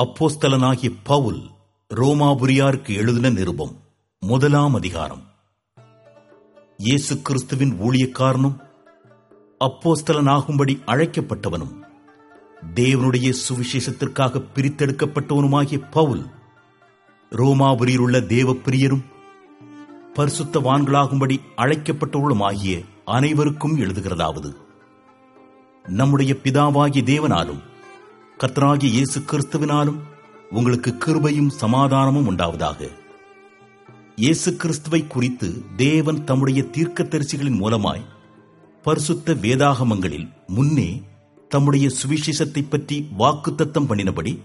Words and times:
அப்போஸ்தலனாகிய 0.00 0.90
பவுல் 1.02 1.42
ரோமாபுரியாருக்கு 1.94 2.96
எழுதின 2.96 3.30
நிருபம் 3.30 3.80
முதலாம் 4.20 4.74
அதிகாரம். 4.74 5.22
இயேசு 6.76 7.22
கிறிஸ்துவின் 7.22 7.72
ஊழியக்காரனும் 7.80 8.56
அப்போஸ்தலனாகும்படி 9.60 10.74
அழைக்கப்பட்டவனும் 10.86 11.72
தேவனுடைய 12.74 13.34
சுவிசேஷத்திற்காக 13.48 14.42
பிரித்தெடுக்கப்பட்டவனுமாகிய 14.54 15.82
பவுல் 15.90 16.26
ரோமாபுரியில் 17.30 17.98
உள்ள 17.98 18.20
தேவப்பிரியரும் 18.20 19.04
பரிசுத்தவான்களாகும்படி 20.14 21.38
அழைக்கப்பட்டவர்களுமாகிய 21.56 22.84
அனைவருக்கும் 23.04 23.78
எழுதுகிறதாவது. 23.78 24.56
நம்முடைய 25.82 26.36
பிதாவாகிய 26.42 27.02
தேவனாலும் 27.02 27.74
கர்த்தராகிய 28.38 28.92
இயேசு 28.92 29.20
கிறிஸ்துவினாலும் 29.20 30.00
உங்களுக்கு 30.50 30.90
கிருபையும் 30.90 31.50
சமாதானமும் 31.60 32.26
உண்டாவதாக. 32.26 32.80
இயேசு 34.16 34.56
கிறிஸ்துவை 34.56 35.06
குறித்து 35.06 35.48
தேவன் 35.76 36.24
தம்முடைய 36.24 36.70
தீர்க்க 36.70 37.04
தரிசிகளின் 37.04 37.58
மூலமாய் 37.60 38.04
பரிசுத்த 38.84 39.34
வேதாகமங்களில் 39.34 40.28
முன்னே 40.46 41.02
தம்முடைய 41.50 41.88
சுவிசேஷத்தை 41.88 42.62
பற்றி 42.68 43.08
வாக்குத்தத்தம் 43.18 43.88
பண்ணினபடி 43.90 44.42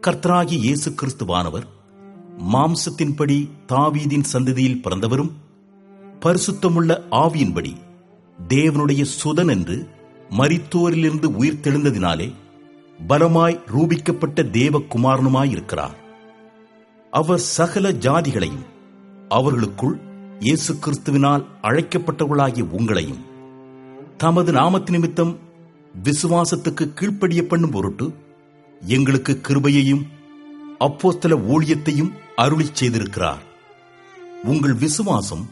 கர்த்தராகி 0.00 0.56
இயேசு 0.56 0.90
கிறிஸ்துவானவர் 0.90 1.66
மாம்சத்தின்படி 2.52 3.48
தாவீதின் 3.66 4.30
சந்ததியில் 4.32 4.80
பிறந்தவரும் 4.82 5.32
பரிசுத்தமுள்ள 6.20 7.04
ஆவியின்படி 7.10 7.74
தேவனுடைய 8.38 9.02
சுதன் 9.22 9.48
என்று 9.48 9.76
மரித்தோரிலிருந்து 10.30 11.24
உயிர் 11.24 11.60
தெழுந்ததினாலே 11.60 12.32
பலமாய் 12.98 13.60
ரூபிக்கப்பட்ட 13.66 14.42
தேவகுமாரனுமாயிருக்கிறார். 14.42 15.94
அவர் 17.10 17.38
சகல 17.38 17.92
ஜாதிகளையும் 17.92 18.66
அவர்களுக்குள் 19.28 19.98
இயேசு 20.40 20.74
கிறிஸ்துவினால் 20.74 21.44
அழைக்கப்பட்டவர்களாகிய 21.62 22.62
உங்களையும் 22.62 23.22
தமது 24.16 24.52
நாமத்து 24.52 24.90
நிமித்தம் 24.90 25.38
விசுவாசத்துக்கு 26.02 26.92
கீழ்ப்படிய 26.92 27.42
பண்ணும் 27.42 27.70
பொருட்டு 27.70 28.14
எங்களுக்கு 28.86 29.40
கிருபையையும் 29.48 30.02
அப்போஸ்தல 30.78 31.36
ஊழியத்தையும் 31.36 32.12
அருளிச் 32.36 32.76
செய்திருக்கிறார். 32.80 33.42
உங்கள் 34.44 34.74
விசுவாசம் 34.74 35.50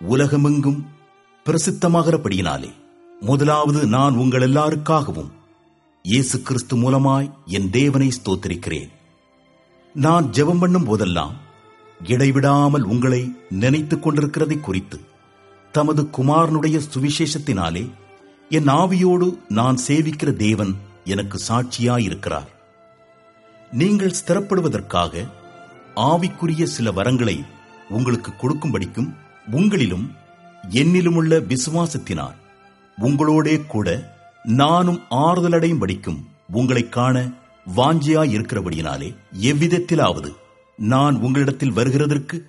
உலகமெங்கும் 0.00 0.86
பிரசித்தமாகிறபடியினாலே 1.44 2.70
முதலாவது 3.20 3.86
நான் 3.86 4.16
உங்கள் 4.16 4.40
எல்லாருக்காகவும் 4.40 5.30
இயேசு 6.02 6.42
கிறிஸ்து 6.42 6.76
மூலமாய் 6.76 7.30
என் 7.46 7.70
தேவனை 7.70 8.08
ஸ்தோத்திரிக்கிறேன். 8.08 8.90
நான் 9.94 10.24
ஜெபம் 10.24 10.58
பண்ணும் 10.58 10.84
போதெல்லாம் 10.84 11.34
இடைவிடாமல் 12.06 12.82
உங்களை 12.82 13.32
நினைத்துக் 13.48 14.08
கொண்டிருக்கிறதை 14.08 14.60
குறித்து 14.60 15.00
தமது 15.72 16.02
குமாரனுடைய 16.02 16.80
சுவிசேஷத்தினாலே 16.94 17.90
என் 18.48 18.66
ஆவியோடு 18.66 19.38
நான் 19.48 19.78
சேவிக்கிற 19.88 20.32
தேவன் 20.36 20.72
எனக்கு 21.04 21.38
சாட்சியாயிருக்கிறார். 21.48 22.48
நீங்கள் 23.70 24.14
ஸ்திரப்படுவதற்காக 24.20 25.26
ஆவிக்குரிய 25.96 26.62
சில 26.62 26.90
வரங்களை 26.90 27.44
உங்களுக்கு 27.88 28.32
கொடுக்கும்படிக்கும் 28.32 29.10
உங்களிலும் 29.50 30.08
என்னிலுமுள்ள 30.70 31.34
விசுவாசத்தினால் 31.52 32.38
உங்களோடே 32.98 33.66
கூட 33.66 34.18
நானும் 34.44 35.00
ஆறுதலடையும் 35.10 35.78
படிக்கும் 35.78 36.28
உங்களை 36.52 36.88
காண 36.88 37.30
வாஞ்சியாயிருக்கிறபடியினாலே 37.76 39.16
எவ்விதத்திலாவது 39.40 40.34
நான் 40.76 41.16
உங்களிடத்தில் 41.16 41.72
வருகிறதற்கு 41.72 42.42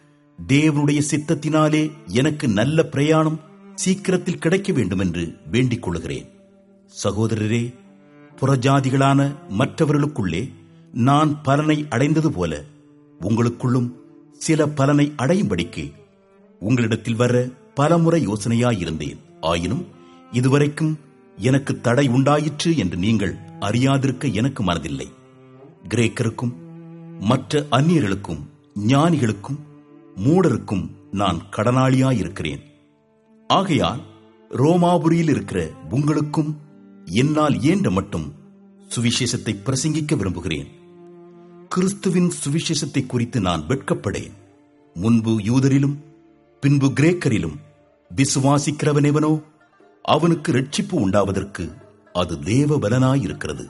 தேவனுடைய 0.47 1.01
சித்தத்தினாலே 1.11 1.91
எனக்கு 2.07 2.47
நல்ல 2.47 2.83
பிரயாணம் 2.83 3.39
சீக்கிரத்தில் 3.75 4.37
கிடைக்க 4.37 4.73
வேண்டும் 4.73 4.99
என்று 4.99 5.37
வேண்டிக் 5.51 5.81
கொள்கிறேன் 5.81 6.29
சகோதரரே 7.03 7.75
புறஜாதிகளான 8.41 9.35
மற்றவர்களுக்குள்ளே 9.49 10.53
நான் 10.91 11.41
பலனை 11.41 11.85
அடைந்தது 11.89 12.31
போல 12.31 12.63
உங்களுக்குள்ளும் 13.21 13.91
சில 14.33 14.67
பலனை 14.67 15.13
அடையும்படிக்கு 15.17 15.93
உங்களிடத்தில் 16.59 17.15
வர 17.15 17.47
பலமுறை 17.73 18.27
யோசனையாயிருந்தேன். 18.27 19.17
ஆயினும் 19.41 19.87
இதுவரைக்கும் 20.31 20.99
எனக்கு 21.41 21.73
தடை 21.81 22.07
உண்டாயிற்று 22.07 22.77
என்று 22.77 22.97
நீங்கள் 22.97 23.33
அறியாதிருக்க 23.59 24.33
எனக்கு 24.33 24.63
மனதில்லை. 24.63 25.07
கிரேக்கருக்கும் 25.89 26.53
மற்ற 27.19 27.61
அந்நியர்களுக்கும் 27.71 28.41
ஞானிகளுக்கும் 28.87 29.59
மூடருக்கும் 30.15 30.85
நான் 31.11 31.39
கடனாளியாயிருக்கிறேன். 31.51 32.61
ஆகையால் 33.49 34.01
ரோமாபுரியில் 34.49 35.29
இருக்கிற 35.29 35.61
உங்களுக்கும் 35.89 36.51
என்னால் 37.05 37.55
ஏண்ட 37.59 37.89
மட்டும் 37.91 38.27
சுவிசேஷத்தை 38.95 39.53
பிரசங்கிக்க 39.65 40.17
விரும்புகிறேன். 40.17 40.69
கிறிஸ்துவின் 41.69 42.31
சுவிசேஷத்தை 42.43 43.05
குறித்து 43.05 43.39
நான் 43.41 43.63
வெட்கப்படேன். 43.67 44.31
முன்பு 44.95 45.33
யூதரிலும் 45.39 45.97
பின்பு 46.63 46.87
கிரேக்கரிலும் 46.99 47.57
விசுவாசிக்கிறவனெவனோ 48.11 49.31
அவனுக்கு 50.03 50.51
ரட்சிப்பு 50.51 50.91
உண்டாவதற்கு 50.91 51.73
அது 52.13 52.39
தேவ 52.39 52.77
பலனாயிருக்கிறது 52.77 53.65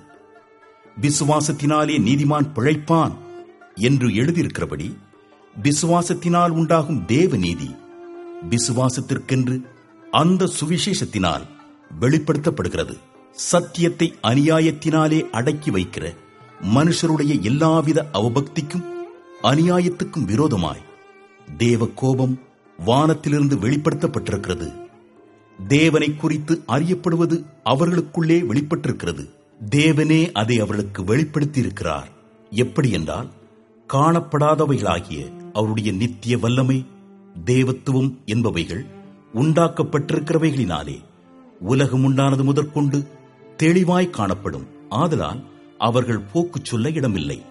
விசுவாசத்தினாலே 1.02 1.96
நீதிமான் 2.00 2.48
பிழைப்பான் 2.56 3.14
என்று 3.76 4.08
எழுதியிருக்கிறபடி 4.08 4.96
விசுவாசத்தினால் 5.64 6.50
உண்டாகும் 6.50 7.06
தேவ 7.06 7.38
நீதி 7.38 7.76
விசுவாசத்திற்கென்று 8.50 9.64
அந்த 10.12 10.50
சுவிசேஷத்தினால் 10.60 11.46
வெளிப்படுத்தப்படுகிறது. 12.00 12.96
சத்தியத்தை 13.32 14.14
அநியாயத்தினாலே 14.24 15.30
அடக்கி 15.30 15.72
வைக்கிற 15.72 16.16
மனுஷருடைய 16.76 17.42
எல்லாவித 17.42 18.10
அவபக்திக்கும் 18.14 18.86
அநியாயத்துக்கும் 19.44 20.26
விரோதமாய் 20.26 20.84
தேவ 21.58 21.88
கோபம் 21.96 22.40
வானத்திலிருந்து 22.80 23.56
வெளிப்படுத்தப்பட்டிருக்கிறது. 23.56 24.91
தேவனை 25.68 26.16
குறித்து 26.16 26.64
அறியப்படுவது 26.68 27.46
அவர்களுக்குள்ளே 27.64 28.42
வெளிப்பட்டிருக்கிறது. 28.42 29.30
தேவனே 29.70 30.32
அதை 30.32 30.60
அவர்களுக்கு 30.60 31.04
வெளிப்படுத்தியிருக்கிறார். 31.04 32.06
எப்படி 32.50 32.92
என்றால் 32.92 33.30
காணப்படாதவைகளாகிய 33.94 35.52
அவருடைய 35.54 35.92
நித்திய 35.92 36.38
வல்லமை 36.38 36.86
தேவத்துவம் 37.46 38.18
என்பவைகள் 38.26 38.86
உண்டாக்கப்பட்டிருக்கிறவைகளினாலே 39.34 41.00
உலகம் 41.60 42.04
உண்டானது 42.04 42.44
முதற்கொண்டு 42.44 43.08
தெளிவாய் 43.58 44.10
காணப்படும். 44.10 44.68
ஆதலால் 44.90 45.44
அவர்கள் 45.78 46.20
போக்கு 46.20 46.60
சொல்ல 46.64 46.90
இடமில்லை. 46.90 47.42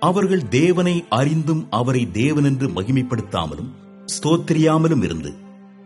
அவர்கள் 0.00 0.48
தேவனை 0.48 1.04
அறிந்தும் 1.08 1.66
அவரை 1.70 2.08
தேவனென்று 2.12 2.68
மகிமைப்படுத்தாமலும் 2.68 3.70
ஸ்தோத்திரியாமலும் 4.04 5.04
இருந்து 5.04 5.34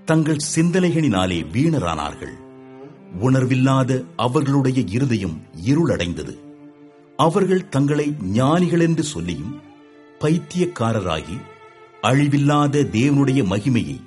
தங்கள் 0.04 0.41
சிந்தனைகளினாலே 0.54 1.37
வீணரானார்கள். 1.53 2.32
உணர்வில்லாத 3.20 4.04
அவர்களுடைய 4.16 4.84
இருதயம் 4.88 5.42
இருளடைந்தது. 5.65 6.34
அவர்கள் 7.16 7.69
தங்களை 7.69 8.14
ஞானிகள் 8.22 8.81
என்று 8.81 9.03
சொல்லியும் 9.03 9.54
பைத்தியக்காரராகி 10.20 11.37
அழிவில்லாத 12.03 12.84
தேவனுடைய 12.93 13.41
மகிமையை 13.44 13.98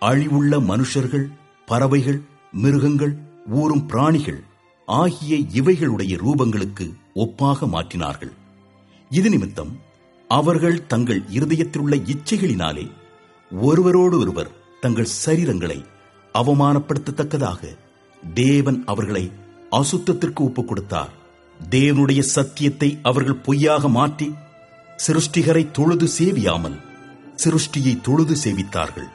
அழிவுள்ள 0.00 0.60
மனுஷர்கள் 0.72 1.26
பறவைகள் 1.66 2.20
மிருகங்கள் 2.52 3.14
ஊறும் 3.50 3.86
பிராணிகள் 3.86 4.44
ஆகிய 4.84 5.36
இவைகளுடைய 5.36 6.14
ரூபங்களுக்கு 6.24 6.92
ஒப்பாக 7.14 7.66
மாற்றினார்கள். 7.66 8.34
இது 9.10 9.30
நிமித்தம் 9.30 9.78
அவர்கள் 10.28 10.86
தங்கள் 10.86 11.22
இருதயத்திலுள்ள 11.32 11.96
இச்சைகளினாலே 12.12 12.90
ஒருவரோடு 13.50 14.18
ஒருவர் 14.18 14.64
தங்கள் 14.86 15.14
சரீரங்களை 15.26 15.78
அவமானப்படுத்தத்தக்கதாக 16.34 17.62
தேவன் 18.34 18.80
அவர்களை 18.84 19.24
அசுத்தத்திற்கு 19.70 20.40
ஒப்புக் 20.40 20.68
கொடுத்தார் 20.68 21.12
தேவனுடைய 21.70 22.20
சத்தியத்தை 22.34 22.98
அவர்கள் 23.02 23.42
பொய்யாக 23.46 23.88
மாற்றி 23.88 24.28
சிருஷ்டிகரை 25.06 25.70
தொழுது 25.70 26.06
சேவியாமல் 26.18 26.76
சிருஷ்டியை 27.44 27.94
தொழுது 28.00 28.34
சேவித்தார்கள். 28.44 29.08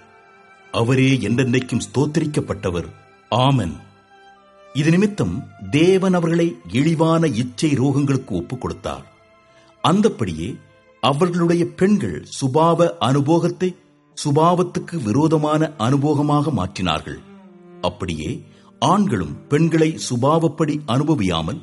அவரே 0.73 1.07
என்றென்றைக்கும் 1.21 1.85
ஸ்தோத்தரிக்கப்பட்டவர். 1.87 2.89
ஆமன். 3.31 3.73
இது 4.73 4.89
நிமித்தம் 4.89 5.33
தேவன் 5.71 6.13
அவர்களை 6.13 6.47
இழிவான 6.71 7.27
இச்சை 7.27 7.71
ரோகங்களுக்கு 7.77 8.31
ஒப்புக் 8.31 8.61
கொடுத்தார் 8.61 9.05
அந்தப்படியே 9.83 10.49
அவர்களுடைய 11.03 11.63
பெண்கள் 11.75 12.17
சுபாவ 12.39 12.89
அனுபோகத்தை 12.99 13.69
சுபாவத்துக்கு 14.25 15.03
விரோதமான 15.03 15.71
அனுபோகமாக 15.77 16.51
மாற்றினார்கள். 16.51 17.17
அப்படியே 17.81 18.43
ஆண்களும் 18.79 19.47
பெண்களை 19.47 19.99
சுபாவப்படி 20.09 20.79
அனுபவியாமல் 20.85 21.59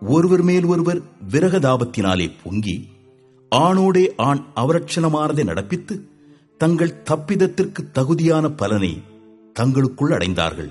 ஒருவர் 0.00 0.42
மேல் 0.42 0.64
ஒருவர் 0.64 1.00
விரகதாபத்தினாலே 1.30 2.30
பொங்கி 2.44 2.88
ஆணோடே 3.56 4.12
ஆண் 4.16 4.44
அவரட்சணமானதை 4.56 5.44
நடப்பித்து 5.44 6.00
தங்கள் 6.56 7.02
தப்பிதத்திற்கு 7.10 7.90
தகுதியான 7.92 8.48
பலனை 8.48 9.02
தங்களுக்குள் 9.52 10.10
அடைந்தார்கள். 10.10 10.70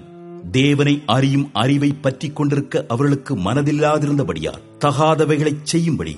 தேவனை 0.51 1.03
அறியும் 1.05 1.49
அறிவை 1.53 1.93
பற்றிக் 1.93 2.35
கொண்டிருக்க 2.35 2.85
அவர்களுக்கு 2.87 3.35
மனதில்லாதிருந்தபடியால் 3.37 4.61
தகாதவைகளைச் 4.79 5.63
செய்யும்படி 5.63 6.17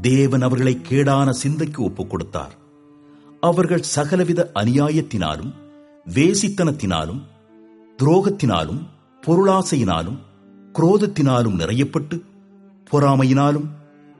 தேவன் 0.00 0.42
அவர்களை 0.42 0.80
கேடான 0.88 1.30
சிந்தைக்கு 1.30 1.82
ஒப்புக் 1.82 2.10
கொடுத்தார். 2.10 2.58
அவர்கள் 3.42 3.88
சகலவித 3.94 4.40
அநியாயத்தினாலும் 4.54 5.52
வேசித்தனத்தினாலும் 6.06 7.22
துரோகத்தினாலும் 7.98 8.82
பொருளாசையினாலும் 9.22 10.18
குரோதத்தினாலும் 10.74 11.56
நிறையப்பட்டு 11.56 12.16
பொறாமையினாலும் 12.86 13.68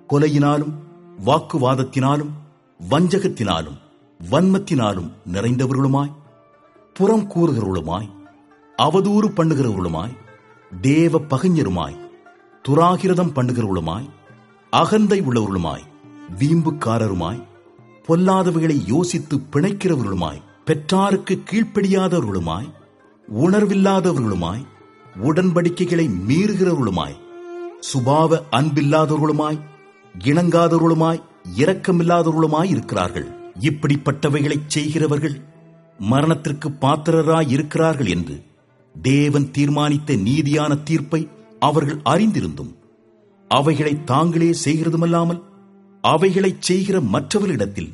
கொலையினாலும் 0.09 0.73
வாக்குவாதத்தினாலும் 1.25 2.33
வஞ்சகத்தினாலும் 2.81 3.79
வன்மத்தினாலும் 4.21 5.11
நிறைந்தவர்களுமாய் 5.33 6.17
புறம் 6.97 7.27
கூறுகிறவர்களுமாய் 7.27 8.09
அவதூறு 8.79 9.29
பண்ணுகிறவர்களுமாய் 9.29 10.15
தேவ 10.83 11.19
பகைஞருமாய் 11.31 11.97
துராகிரதம் 12.65 13.33
பண்ணுகிறவர்களுமாய் 13.33 14.09
அகந்தை 14.73 15.19
உள்ளவர்களுமாய் 15.21 15.85
வீம்புக்காரருமாய் 16.41 17.41
பொல்லாதவைகளை 18.11 18.87
யோசித்து 18.87 19.37
பிணைக்கிறவர்களுமாய் 19.37 20.43
பெற்றாருக்கு 20.65 21.43
கீழ்ப்படியாதவர்களுமாய் 21.51 22.73
உணர்வில்லாதவர்களுமாய் 23.29 24.67
உடன்படிக்கைகளை 25.23 26.11
மீறுகிறவர்களுமாய் 26.29 27.17
சுபாவ 27.93 28.43
அன்பில்லாதவர்களுமாய் 28.53 29.61
இணங்காதவர்களுமாய் 30.25 31.23
இரக்கமில்லாதவர்களுமாய் 31.57 32.69
இருக்கிறார்கள். 32.69 33.29
இப்படிப்பட்டவைகளைச் 33.61 34.67
செய்கிறவர்கள் 34.67 35.41
மரணத்திற்கு 35.99 36.69
பாத்திரராய் 36.71 37.49
இருக்கிறார்கள் 37.49 38.07
என்று 38.07 38.43
தேவன் 39.03 39.51
தீர்மானித்த 39.51 40.17
நீதியான 40.17 40.83
தீர்ப்பை 40.83 41.29
அவர்கள் 41.59 42.01
அறிந்திருந்தும் 42.05 42.73
அவைகளை 43.49 44.05
தாங்களே 44.05 44.55
செய்கிறதுமல்லாமல் 44.65 45.43
அவைகளைச் 46.01 46.63
செய்கிற 46.63 47.01
மற்றவர்களிடத்தில் 47.01 47.91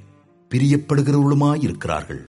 பிரியப்படுகிறவர்களுமாயிருக்கிறார்கள் 0.50 2.22